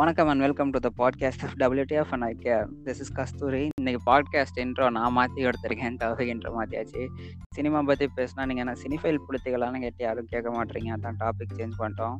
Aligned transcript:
வணக்கம் 0.00 0.28
and 0.28 0.40
welcome 0.40 0.70
to 0.70 0.78
the 0.78 0.90
podcast 0.98 1.42
of 1.42 1.54
WTF 1.58 2.10
and 2.10 2.22
I 2.22 2.36
care 2.42 2.66
this 2.84 3.00
is 3.04 3.12
Kasturi 3.12 3.68
இன்னைக்கு 3.74 4.00
podcast 4.12 4.56
intro 4.56 4.90
நான் 4.90 5.12
மாற்றி 5.12 5.44
எடுத்திருக்கேன் 5.44 5.96
தவிர 5.96 6.34
இன்ட்ரோ 6.34 6.50
மாற்றியாச்சு 6.58 7.06
சினிமா 7.54 7.82
பற்றி 7.82 8.08
பேசினா 8.16 8.46
நீங்கள் 8.46 8.56
என்ன 8.56 8.72
சினிஃபைல் 8.72 9.18
புளுத்திகளான்னு 9.28 9.80
கேட்டு 9.80 10.04
யாரும் 10.04 10.26
கேட்க 10.28 10.64
மாட்டீங்க. 10.64 10.88
அதான் 10.96 11.18
டாபிக் 11.20 11.52
சேஞ்ச் 11.54 11.72
பண்ணிட்டோம். 11.78 12.16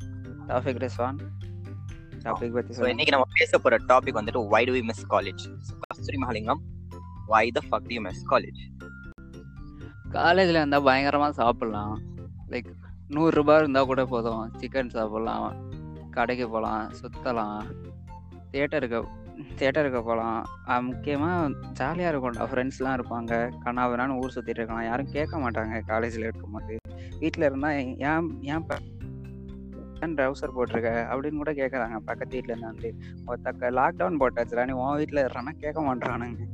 டாபிக் 0.48 0.89
ரிஸ்வான் 0.89 1.16
டாபிக் 2.25 2.53
பற்றி 2.53 2.75
ஸோ 2.75 2.87
இன்னைக்கு 2.87 3.11
நம்ம 3.11 3.27
பேச 3.35 3.59
போற 3.59 3.77
டாபிக் 3.89 4.19
வந்துட்டு 4.21 4.49
why 4.49 4.65
do 4.65 4.73
we 4.73 4.83
miss 4.83 5.07
college 5.11 5.57
Kasturi 5.81 6.21
Mahalingam 6.23 6.59
why 7.27 7.51
the 7.51 7.62
fuck 7.71 7.93
you 7.93 8.01
miss 8.01 8.27
college 8.31 8.62
காலேஜில் 10.09 10.55
இருந்தால் 10.55 10.83
பயங்கரமாக 10.83 11.43
சாப்பிட்லாம். 11.43 11.97
லைக் 12.49 12.71
நூறுரூபா 13.09 13.57
இருந்தால் 13.57 13.85
கூட 13.85 14.05
போதும். 14.05 14.53
சிக்கன் 14.59 14.95
சாப்பிட்லாம். 14.99 15.70
கடைக்கு 16.16 16.46
போகலாம் 16.55 16.84
சுற்றலாம் 17.00 17.59
தியேட்டருக்கு 18.52 19.00
தியேட்டருக்கு 19.59 20.00
போகலாம் 20.09 20.41
முக்கியமாக 20.88 21.50
ஜாலியாக 21.78 22.12
இருக்கும்டா. 22.12 22.46
ஃப்ரெண்ட்ஸ்லாம் 22.50 22.96
இருப்பாங்க. 22.98 23.34
கண்ணாவினான்னு 23.64 24.19
ஊர் 24.23 24.34
சுற்றிட்டு 24.34 24.60
இருக்கலாம். 24.60 24.88
யாரும் 24.91 25.12
கேட்க 25.16 25.34
மாட்டாங்க 25.45 25.80
காலேஜில் 25.91 26.27
இருக்கும்போது. 26.28 26.77
வீட்டில் 27.20 27.46
இருந்தால் 27.48 27.78
ஏன் 27.78 27.95
ஏன் 28.10 28.66
ஏன் 30.05 30.14
ட்ரௌசர் 30.19 30.56
போட்டிருக்க? 30.56 30.91
அப்படின்னு 31.12 31.41
கூட 31.42 31.52
கேட்குறாங்க 31.60 31.96
பக்கத்து 32.11 32.34
வீட்டில் 32.36 32.55
இருந்து 32.55 32.70
வந்து 32.72 32.91
ஒருத்தக்க 33.30 33.72
லாக்டவுன் 33.78 34.20
போட்டாச்சுடா. 34.22 34.64
நீ 34.69 34.74
உன் 34.83 35.00
வீட்டில் 35.00 35.24
இருறானா 35.24 35.52
கேட்க 35.64 35.80
மாட்டானுங்க 35.88 36.47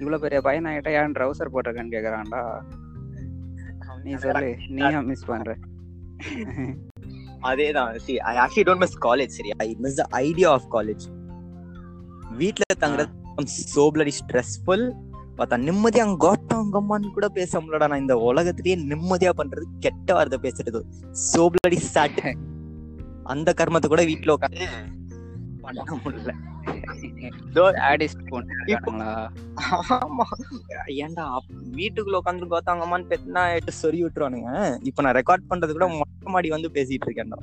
இவ்வளோ 0.00 0.18
பெரிய 0.24 0.40
பையன் 0.46 0.68
ஆகிட்ட 0.70 0.90
ஏன் 1.00 1.14
ட்ரௌசர் 1.18 1.52
போட்டிருக்கேன்னு 1.54 1.94
கேட்குறான்டா 1.96 2.42
நீ 4.06 4.14
சொல்லு. 4.24 4.50
நீ 4.78 4.82
மிஸ் 5.10 5.28
அதேதான். 7.50 7.96
See 8.04 8.12
I 8.30 8.34
actually 8.44 8.66
don't 8.68 8.82
miss 8.84 8.98
college 9.06 9.32
சரி. 9.38 9.50
I 9.66 9.68
miss 9.84 9.98
the 10.00 10.04
idea 10.26 10.50
of 10.58 10.68
college 10.76 11.04
வீட்ல 12.40 12.64
தங்குறது 12.84 13.12
சோ 13.74 13.84
பிளடி 13.94 14.12
ஸ்ட்ரெஸ்ஃபுல் 14.20 14.84
பார்த்தா 15.38 15.56
நிம்மதியா 15.68 16.04
கோட்டம் 16.24 16.68
கம்மான்னு 16.74 17.14
கூட 17.16 17.28
பேச 17.38 17.60
முடியலடா 17.60 17.88
நான் 17.92 18.02
இந்த 18.04 18.16
உலகத்திலேயே 18.28 18.76
நிம்மதியா 18.90 19.32
பண்றது 19.40 19.64
கெட்ட 19.84 20.08
வார்த்தை 20.14 20.38
பேசுறது. 20.46 20.80
சோ 21.30 21.42
பிளடி 21.54 21.78
சாட் 21.94 22.20
அந்த 23.32 23.48
கர்மத்தை 23.60 23.88
கூட 23.92 24.02
வீட்ல 24.10 24.36
உட்காந்து 24.36 24.66
பண்ண 25.64 25.98
முடியல. 26.04 26.32
ஆமா. 29.90 30.24
ஏன்டா 30.86 31.38
வீட்டுக்குள்ள 31.72 32.20
உட்காந்து 32.24 32.50
கோத்தாங்கம்மான்னு 32.50 33.10
பெத்தனா 33.10 33.60
சொறி 33.82 34.04
விட்டுருவானுங்க. 34.04 34.78
இப்ப 34.82 35.02
நான் 35.02 35.14
ரெக்கார்ட் 35.14 35.50
பண்றது 35.50 35.72
கூட 35.72 35.88
மொட்டை 35.88 36.32
மாடி 36.32 36.48
வந்து 36.48 36.70
பேசிட்டு 36.74 37.06
இருக்கேன்டா. 37.06 37.36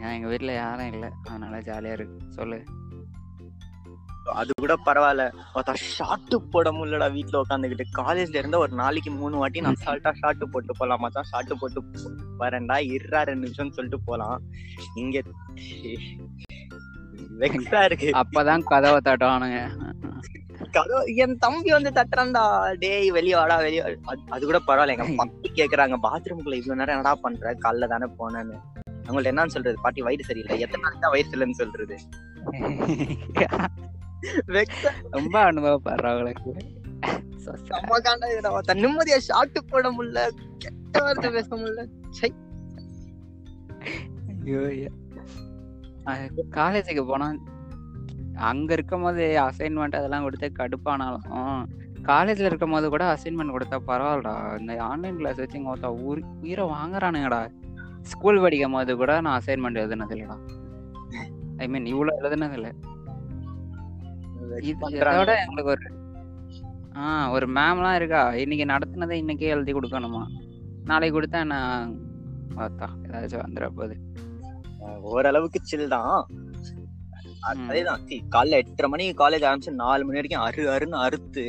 எங்க 0.00 0.28
வீட்ல 0.28 0.52
யாரும் 0.52 0.92
இல்ல. 0.92 1.12
அதனால 1.24 1.58
ஜாலியா 1.58 1.92
இருக்கு. 1.92 2.20
சொல்லு. 2.28 2.64
அது 4.32 4.50
கூட 4.54 4.76
பரவாயில்ல. 4.86 5.32
பார்த்தா 5.54 5.74
ஷார்ட் 5.74 6.50
போட 6.50 6.72
முடியலடா 6.72 7.12
வீட்ல 7.12 7.40
உட்காந்துக்கிட்டு 7.40 7.84
காலேஜ்ல 7.96 8.34
இருந்தா 8.34 8.58
ஒரு 8.58 8.72
நாளைக்கு 8.72 9.10
மூணு 9.10 9.36
வாட்டி 9.36 9.60
நான் 9.60 9.76
சால்ட்டா 9.86 10.12
ஷார்ட் 10.14 10.50
போட்டு 10.50 10.76
போலாம். 10.76 11.00
மச்சான் 11.00 11.22
ஷார்ட் 11.22 11.58
போட்டு 11.58 11.82
வரேன்டா 12.38 12.76
இருறா 12.94 13.22
ரெண்டு 13.22 13.48
நிமிஷம்னு 13.48 13.70
சொல்லிட்டு 13.70 14.00
போலாம். 14.00 14.42
இங்க 14.94 15.22
வெக்ஸா 17.38 17.84
இருக்கு 17.84 18.10
அப்பதான் 18.10 18.62
கதவை 18.62 19.00
தட்டுவானுங்க. 19.04 19.86
கதவு 20.72 21.14
என் 21.14 21.38
தம்பி 21.38 21.70
வந்து 21.70 21.90
தட்டுறான்டா. 21.90 22.76
டேய் 22.78 23.10
வெளிய 23.10 23.36
வாடா 23.36 23.56
வெளிய. 23.56 23.98
அது- 24.30 24.44
கூட 24.44 24.60
பரவாயில்ல. 24.66 24.88
எங்க 24.88 25.06
பாட்டி 25.16 25.52
கேக்குறாங்க 25.54 25.96
பாத்ரூம்குள்ள 26.02 26.54
இவ்வளவு 26.54 26.76
நேரம் 26.76 26.88
என்னடா 26.88 27.14
பண்ற? 27.14 27.52
காலைல 27.52 27.86
தானே 27.86 28.06
போனேன்னு. 28.18 28.60
அவங்கள்ட்ட 29.06 29.30
என்னன்னு 29.30 29.46
சொல்றது? 29.46 29.76
பாட்டி 29.82 30.02
வயிறு 30.02 30.24
சரியில்லை. 30.24 30.60
எத்தனை 30.60 30.80
நாளைக்கு 30.80 31.00
தான் 31.00 31.10
வயிறு 31.10 31.28
இல்லைன்னு 31.30 31.50
சொல்றது? 31.50 31.96
ரொம்ப. 35.10 35.52
ஒருத்தன் 38.50 38.78
நிம்மதியா 38.78 39.18
ஷாட்டு 39.28 39.58
போட 39.68 39.92
முடியல. 39.92 40.28
கெட்ட 40.58 41.02
வார்த்தை 41.02 41.30
பேச 41.30 41.56
முடியல. 41.56 41.86
சை. 42.10 42.32
ஐயோ, 44.44 44.90
காலேஜுக்கு 46.58 47.04
போனா 47.06 47.26
அங்க 48.34 48.72
இருக்கும் 48.72 49.02
போது 49.02 49.24
அசைன்மெண்ட் 49.46 49.98
அதெல்லாம் 50.00 50.22
கொடுத்து 50.22 50.48
கடுப்பானாலும் 50.58 51.26
காலேஜ்ல 52.02 52.50
இருக்கும் 52.50 52.70
போது 52.70 52.88
கூட 52.88 53.04
அசைன்மெண்ட் 53.14 53.54
கொடுத்தா 53.54 53.78
பரவாயில்லடா. 53.86 54.60
இந்த 54.60 54.82
ஆன்லைன் 54.82 55.16
கிளாஸ் 55.16 55.36
வச்சு 55.36 55.58
இங்க 55.58 55.70
ஒருத்தன் 55.70 55.98
உயிர் 56.04 56.22
உயிரை 56.40 56.64
வாங்குறானுங்கடா. 56.66 57.40
ஸ்கூல் 58.02 58.40
படிக்கும் 58.40 58.72
போது 58.72 58.96
கூட 58.96 59.20
நான் 59.20 59.40
அசைன்மெண்ட் 59.40 59.80
எழுதுனது 59.82 60.14
இல்லடா. 60.16 60.36
ஐ 61.56 61.68
மீன் 61.68 61.86
இவ்வளவு 61.86 62.20
எழுதுனது 62.20 62.52
இல்ல. 62.52 62.70
இது 64.40 64.60
இதோட 64.90 65.32
எங்களுக்கு 65.44 65.70
ஒரு 65.70 65.86
ஆ 66.96 67.30
ஒரு 67.30 67.46
மேம்லாம் 67.46 67.94
இருக்கா? 67.94 68.34
இன்னைக்கு 68.34 68.64
நடத்துனதை 68.72 69.16
இன்னைக்கே 69.22 69.52
எழுதி 69.54 69.72
கொடுக்கணுமா? 69.72 70.22
நாளைக்கு 70.84 71.20
கொடுத்தா 71.20 71.44
நான் 71.44 71.96
பார்த்தா 72.56 72.86
ஏதாச்சும் 73.02 73.44
வந்துட 73.46 73.66
போகுது. 73.68 73.96
ஓரளவுக்கு 75.10 75.60
சில் 75.64 75.90
தான். 75.90 76.16
அதேதான் 77.48 78.02
காலைல 78.32 78.58
எட்டரை 78.62 78.88
மணிக்கு 78.90 79.12
காலேஜ் 79.20 79.46
ஆரம்பிச்சு 79.48 79.80
நாலு 79.80 80.02
மணி 80.04 80.18
வரைக்கும் 80.18 80.44
அரு 80.44 80.62
அருன்னு 80.72 80.98
அறுத்து 81.04 81.44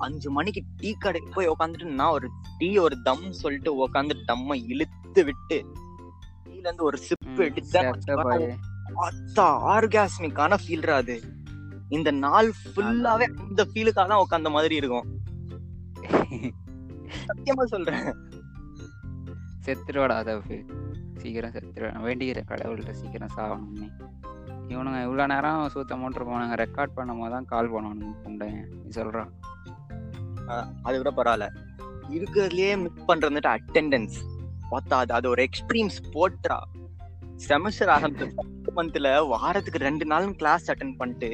அஞ்சு 0.00 0.28
மணிக்கு 0.30 0.60
டீ 0.78 0.90
கடைக்கு 0.98 1.30
போய் 1.32 1.50
உட்காந்துட்டு 1.52 1.96
நான் 1.98 2.14
ஒரு 2.16 2.28
டீ 2.58 2.68
ஒரு 2.78 2.96
தம் 3.02 3.26
சொல்லிட்டு 3.40 3.70
உட்காந்து 3.78 4.14
தம்ம 4.28 4.56
இழுத்து 4.72 5.22
விட்டு 5.28 5.58
டீல 6.46 6.64
இருந்து 6.64 6.84
ஒரு 6.84 6.98
சிப் 7.06 7.26
ம், 7.30 7.40
எடுத்தேன் 7.46 7.88
செத்த 7.96 8.16
பாரு. 8.22 8.48
அத்தா 9.04 9.46
ஆர்காஸ்மிக்கான 9.72 10.58
ஃபீல்ரா 10.62 10.96
அது. 11.02 11.16
இந்த 11.90 12.10
நாள் 12.20 12.48
ஃபுல்லாவே 12.62 13.26
அந்த 13.40 13.62
ஃபீலுக்காக 13.70 14.06
தான் 14.08 14.22
உட்காந்த 14.24 14.50
மாதிரி 14.52 14.74
இருக்கும். 14.76 15.06
சத்தியமா 17.26 17.64
சொல்றேன். 17.66 18.06
செத்துருவாடா 19.66 20.16
தப்பு 20.24 20.56
சீக்கிரம் 21.22 21.54
செத்துருவேன். 21.54 21.98
வேண்டிக்கிற 22.06 22.42
கடவுள்கிட்ட 22.52 22.92
சீக்கிரம் 23.00 23.34
சாகணும்னு 23.36 23.88
இவனுங்க 24.72 25.00
இவ்வளோ 25.06 25.26
நேரம் 25.32 25.60
சூத்த 25.74 25.96
மோட்டர் 26.02 26.28
போனாங்க. 26.30 26.54
ரெக்கார்ட் 26.64 26.96
பண்ணும் 26.96 27.20
போது 27.22 27.32
தான் 27.34 27.50
கால் 27.52 27.72
பண்ணுவானுங்க 27.74 28.14
குண்டைங்க 28.24 28.62
நீ 28.82 28.90
சொல்கிறான் 28.98 29.30
அது 30.86 30.94
கூட 31.02 31.12
பரவாயில்ல. 31.18 31.46
இருக்கிறதுலே 32.16 32.72
மிஸ் 32.84 33.06
பண்ணுறது 33.10 33.48
அட்டெண்டன்ஸ் 33.56 34.16
பார்த்தா 34.72 34.96
அது 35.02 35.12
அது 35.18 35.26
ஒரு 35.32 35.42
எக்ஸ்ட்ரீம் 35.48 35.90
ஸ்போர்ட்ரா 35.98 36.58
செமஸ்டர் 37.46 37.92
ஆரம்பிச்சு 37.94 38.72
மந்த்ல 38.78 39.08
வாரத்துக்கு 39.32 39.78
ரெண்டு 39.88 40.04
நாளும் 40.12 40.34
கிளாஸ் 40.40 40.66
அட்டன் 40.72 40.96
பண்ணிட்டு 41.00 41.30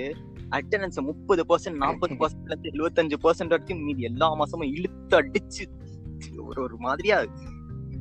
அட்டெண்டன்ஸ் 0.57 0.99
முப்பது 1.11 1.43
பர்சன்ட் 1.51 1.81
நாற்பது 1.83 2.15
பர்சன்ட்ல 2.21 2.53
இருந்து 2.55 2.73
எழுபத்தஞ்சு 2.73 3.17
பர்சன்ட் 3.25 3.55
வரைக்கும் 3.55 3.85
மீதி 3.87 4.03
எல்லா 4.11 4.29
மாசமும் 4.41 4.73
இழுத்து 4.77 5.17
அடிச்சு 5.21 5.65
ஒரு 6.49 6.61
ஒரு 6.67 6.77
மாதிரியா 6.79 7.17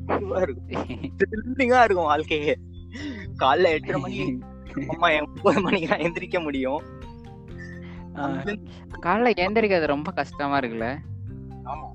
இதுவா 0.08 0.38
இருக்கும். 0.38 0.84
த்ரில்லிங்கா 1.18 1.82
இருக்கும் 1.82 2.10
வாழ்க்கையே. 2.10 2.58
காலைல 3.38 3.64
எட்டரை 3.64 4.00
மணி 4.00 4.38
அம்மா 4.88 5.08
ஒன்பது 5.20 5.60
மணிக்கு 5.60 5.88
தான் 5.88 5.98
எந்திரிக்க 5.98 6.42
முடியும். 6.42 6.82
காலைல 9.02 9.30
எந்திரிக்கிறது 9.44 9.86
ரொம்ப 9.86 10.12
கஷ்டமா 10.12 10.58
இருக்குல்ல? 10.58 10.86
ஆமா. 11.64 11.88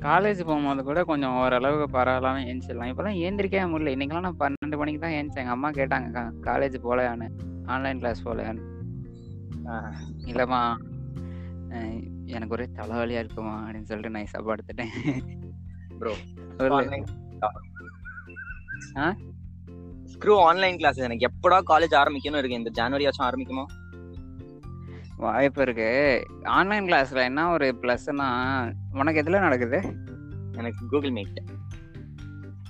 காலேஜ் 0.00 0.44
போகும்போது 0.44 0.82
கூட 0.84 1.04
கொஞ்சம் 1.04 1.36
ஓரளவுக்கு 1.36 1.98
பரவாயில்லாம 1.98 2.40
ஏஞ்சிடலாம் 2.50 2.90
இப்போலாம் 2.90 3.18
ஏந்திரிக்கவே 3.26 3.64
முடியல. 3.72 3.94
இன்னைக்கெல்லாம் 3.96 4.26
நான் 4.26 4.40
பன்னெண்டு 4.40 4.76
மணிக்கு 4.76 5.00
தான் 5.00 5.16
எங்கள் 5.16 5.46
அம்மா 5.46 5.70
கேட்டாங்க 5.70 6.32
காலேஜ் 6.42 6.76
போகலையான்னு. 6.84 7.28
ஆன்லைன் 7.64 7.98
கிளாஸ் 7.98 8.26
போகலையான்னு. 8.26 8.64
ஆஹ் 9.64 9.94
இல்லைம்மா 10.26 10.62
எனக்கு 12.24 12.54
ஒரே 12.54 12.66
தலைவலியா 12.74 13.18
இருக்குமா? 13.18 13.54
அப்படின்னு 13.68 13.82
சொல்லிட்டு 13.82 14.18
நைஸா 14.18 14.38
படுத்துட்டேன். 14.40 15.45
ஆ? 18.96 19.14
ஸ்க்ரூ 20.12 20.38
ஆன்லைன் 20.42 20.76
கிளாஸ் 20.76 20.96
எனக்கு 20.96 21.30
எப்படா 21.30 21.60
காலேஜ் 21.66 21.94
ஆரம்பிக்கணும் 21.94 22.38
இருக்கு? 22.38 22.50
இந்த 22.50 22.70
ஜனவரியாச்சும் 22.74 23.22
ஆரம்பிக்குமா? 23.22 23.64
வாய்ப்பு 25.16 25.62
இருக்கு. 25.62 26.26
ஆன்லைன் 26.42 26.84
கிளாஸ்ல 26.84 27.14
என்ன 27.14 27.50
ஒரு 27.52 27.78
ப்ளஸ்னா 27.82 28.28
உனக்கு 28.92 29.22
எதுல 29.22 29.40
நடக்குது? 29.40 29.82
எனக்கு 30.52 30.86
கூகுள் 30.88 31.10
மீட் 31.10 31.42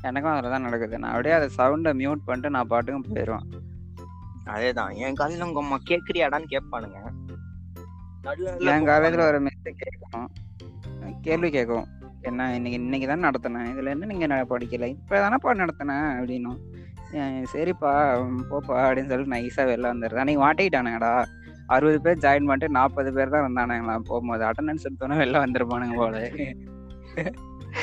எனக்கும் 0.02 0.32
அதில் 0.32 0.50
தான் 0.50 0.62
நடக்குது. 0.62 0.98
நான் 0.98 1.10
அப்படியே 1.10 1.34
அதை 1.34 1.48
சவுண்டை 1.58 1.96
மியூட் 2.02 2.24
பண்ணிட்டு 2.24 2.50
நான் 2.50 2.66
பாட்டுக்கும் 2.66 3.16
போயிடுவேன் 3.16 3.46
அதேதான். 4.44 4.94
என் 4.94 5.14
காலேஜ்ல 5.14 5.42
உங்க 5.42 5.60
அம்மா 5.60 5.78
கேக்குறியாடான்னு 5.88 6.44
கேட்பானுங்க 6.50 6.98
என் 8.58 8.84
காலேஜில் 8.84 9.20
ஒரு 9.20 9.42
மெஸ் 9.42 9.70
கேட்கும். 9.70 10.32
கேள்வி 11.20 11.50
கேட்கும். 11.50 11.86
என்ன 12.26 12.54
இன்னைக்கு 12.54 12.82
இன்னைக்கு 12.82 13.06
தான் 13.06 13.24
நடத்தினேன். 13.24 13.68
இதுல 13.72 13.88
என்ன 13.88 14.06
நீங்க 14.06 14.26
ந- 14.26 14.48
படிக்கல? 14.50 14.86
இப்போ 14.86 15.20
தானேப்பா 15.20 15.56
நடத்தினேன் 15.56 16.06
அப்படின்னும். 16.12 16.58
"ஏன், 17.12 17.46
சரிப்பா 17.52 17.92
போப்பா 18.50 18.76
அப்படின்னு 18.82 19.08
சொல்லிட்டு 19.08 19.34
நைஸாக 19.34 19.66
வெளில 19.70 19.90
வந்துடுது 19.92 20.14
அன்னைக்கு 20.14 20.42
மாட்டிக்கிட்டானுங்கடா. 20.44 21.24
அறுபது 21.66 22.00
பேர் 22.00 22.18
ஜாயின் 22.18 22.46
பண்ணிட்டு 22.46 22.68
நாற்பது 22.68 23.12
பேர் 23.12 23.28
தான் 23.28 23.44
இருந்தானுங்களா 23.44 23.98
போகும்போது 23.98 24.44
அட்டண்டன்ஸ் 24.44 24.86
எடுத்தோன்னே 24.86 25.16
வெளில 25.22 25.44
வந்துருப்பானுங்க 25.44 25.94
போல. 25.94 26.18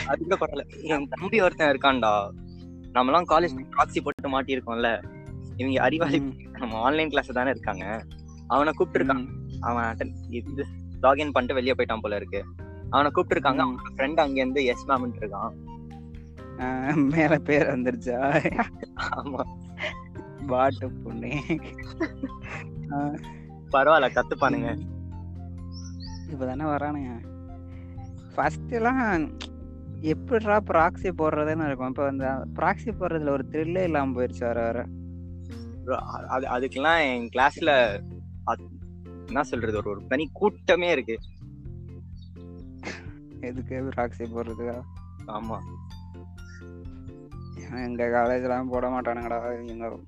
அது 0.08 0.24
கூட 0.24 0.36
பரவாயில்ல 0.36 0.84
என் 0.84 1.08
தம்பி 1.08 1.42
ஒருத்தன் 1.42 1.72
இருக்கான்டா. 1.76 2.14
நம்மலாம் 2.94 3.30
காலேஜ் 3.30 3.56
ப்ராக்சி 3.76 4.02
போட்டு 4.04 4.30
மாட்டியிருக்கோம்ல. 4.30 4.90
இவங்க 5.58 5.82
அறிவாளி 5.82 6.20
நம்ம 6.52 6.78
ஆன்லைன் 6.78 7.10
கிளாஸ் 7.10 7.28
தானே 7.28 7.50
இருக்காங்க. 7.50 7.86
அவனை 8.48 8.74
கூப்பிட்டு 8.74 9.00
இருக்கான் 9.00 9.24
ம், 9.24 9.62
அவன் 9.62 10.14
இது 10.30 10.64
லாகின் 11.02 11.32
பண்ணிட்டு 11.32 11.54
வெளியே 11.54 11.74
போயிட்டான் 11.78 12.02
போல 12.02 12.16
இருக்கு. 12.16 12.42
அவனை 12.94 13.12
கூப்பிட்டு 13.12 13.50
இருக்காங்க 13.50 13.64
ம். 13.64 13.68
அவனோட 13.68 14.00
ஃப்ரெண்ட் 14.00 14.22
அங்க 14.26 14.40
இருந்து 14.40 14.66
எஸ் 14.66 14.88
மேம் 14.88 15.12
இருக்கான் 15.20 15.54
மேல 16.96 17.38
பேர் 17.38 17.68
வந்துருச்சா? 17.68 18.18
ஆமா. 19.16 19.42
பாட்டு 20.48 20.92
பொண்ணு. 20.92 21.30
பரவாயில்ல 23.72 24.10
கத்துப்பானுங்க. 24.10 24.70
இப்பதானே 26.32 26.66
வரானுங்க. 26.66 27.12
ஃபர்ஸ்ட் 28.36 28.72
எல்லாம் 28.72 29.30
எப்படிடா 30.02 30.60
ப்ராக்ஸி 30.68 31.10
போடுறதுன்னு 31.18 31.66
இருக்கும். 31.66 31.88
இப்போ 31.88 32.08
அந்த 32.08 32.46
ப்ராக்ஸி 32.56 32.92
போடுறதுல 32.92 33.30
ஒரு 33.30 33.46
த்ரில்லே 33.52 33.84
இல்லாம 33.84 34.10
போயிருச்சு 34.16 34.40
வர 34.40 34.62
வர 34.62 34.86
அது 36.28 36.46
அதுக்கெல்லாம் 36.48 37.02
என் 37.14 37.30
கிளாஸ்ல 37.34 37.72
என்ன 39.26 39.44
சொல்றது 39.44 39.78
ஒரு 39.78 39.90
ஒரு 39.90 40.02
தனி 40.08 40.30
கூட்டமே 40.34 40.92
இருக்கு. 40.92 41.20
எதுக்கு 43.48 43.76
ப்ராக்ஸி 43.96 44.26
போடுறதுக்கா? 44.26 44.78
ஆமா. 45.28 45.58
எங்க 47.86 48.04
காலேஜ்லாம் 48.16 48.70
போட 48.70 48.86
மாட்டானுங்கடா 48.90 49.68
எங்க 49.68 50.00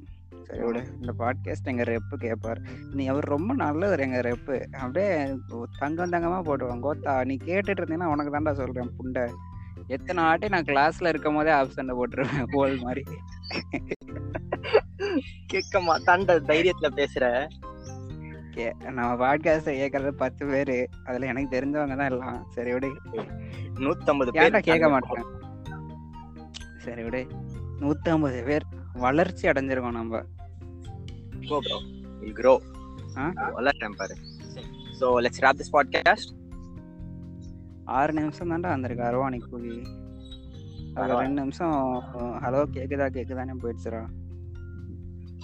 சரி 0.44 0.64
விடு. 0.64 0.82
இந்த 1.02 1.14
பாட்காஸ்ட் 1.20 1.70
எங்க 1.72 1.84
ரெப்பு 1.84 2.16
கேட்பாரு 2.20 2.62
நீ 2.92 3.08
அவர் 3.08 3.28
ரொம்ப 3.36 3.54
நல்லவர் 3.54 4.00
எங்க 4.00 4.22
ரெப்பு 4.22 4.56
அப்படியே 4.72 5.38
தங்கம் 5.80 6.12
தங்கமா 6.12 6.40
போட்டுவான். 6.48 6.84
கோத்தா 6.86 7.14
நீ 7.26 7.36
கேட்டுட்டு 7.46 7.84
இருந்தீங்கன்னா 7.84 8.12
உனக்கு 8.14 8.34
தான்டா 8.36 8.54
சொல்றேன் 8.54 8.92
புண்டை. 9.00 9.26
எத்தனை 9.88 10.24
வாட்டி 10.24 10.48
நான் 10.48 10.70
கிளாஸ்ல 10.70 11.08
இருக்கும் 11.08 11.36
போதே 11.36 11.52
ஆப்சண்ட 11.52 11.94
போட்டுருவேன் 12.00 12.46
கோல் 12.52 12.78
மாதிரி. 12.82 13.04
கேட்க 15.46 15.80
மாட்டான்ற 15.80 16.38
தைரியத்துல 16.52 16.90
பேசுற. 17.00 17.26
கே 18.56 18.66
நம்ம 18.90 19.12
பாட்காஸ்ட 19.16 19.72
கேட்கறது 19.80 20.12
பத்து 20.16 20.44
பேரு 20.46 20.76
அதுல 21.06 21.26
எனக்கு 21.26 21.56
தெரிஞ்சவங்க 21.56 21.96
தான் 21.96 22.12
எல்லாம் 22.12 22.40
சரி 22.50 22.72
விடு 22.74 22.90
நூத்தம்பது 23.80 24.32
பேர் 24.32 24.58
கேட்க 24.62 24.90
மாட்டேன் 24.90 25.28
சரி 26.78 27.04
விடு 27.04 27.22
நூத்தி 27.80 28.10
ஐம்பது 28.10 28.44
பேர் 28.44 28.66
வளர்ச்சி 28.98 29.48
அடைஞ்சிருக்கோம் 29.48 29.92
நம்ம. 29.92 30.22
We'll 32.20 32.34
grow. 32.34 32.56
ஆ? 33.18 33.26
வளர்றேன் 33.52 33.98
பாரு 33.98 34.16
So 35.00 35.08
let's 35.20 35.40
wrap 35.42 35.56
this 35.58 35.72
podcast. 35.76 36.28
ஆறு 37.96 38.14
நிமிஷம் 38.14 38.52
தான்டா 38.52 38.70
வந்திருக்கு 38.70 39.04
அரவாணி 39.04 39.40
கூலி 39.42 39.74
அதுல 39.74 40.94
பரவாயில்ல. 40.96 41.20
ரெண்டு 41.20 41.42
நிமிஷம் 41.42 41.76
ஹலோ 42.44 42.62
கேக்குதா 42.74 43.08
கேக்குதானே 43.18 43.56
போயிடுச்சுடா 43.64 44.02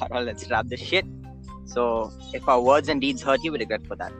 Alright, 0.02 0.26
let's 0.26 0.46
wrap 0.50 0.68
this 0.68 0.84
shit. 0.84 1.08
So 1.74 2.12
if 2.34 2.48
our 2.48 2.62
words 2.62 2.90
and 2.90 3.00
deeds 3.00 3.22
hurt 3.22 3.44
you, 3.44 3.52
we 3.54 3.60
regret 3.60 3.88
for 3.88 3.96
that. 3.96 4.12